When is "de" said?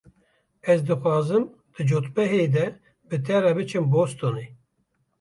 2.55-2.65